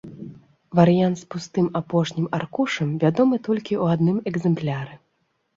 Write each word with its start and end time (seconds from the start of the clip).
Варыянт 0.79 1.15
з 1.19 1.27
пустым 1.33 1.67
апошнім 1.79 2.27
аркушам 2.37 2.89
вядомы 3.05 3.35
толькі 3.49 3.73
ў 3.81 3.99
адным 3.99 4.17
экзэмпляры. 4.33 4.93